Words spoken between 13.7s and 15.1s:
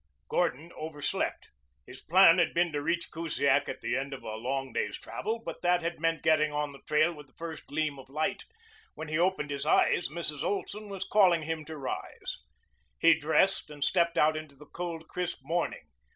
stepped out into the cold,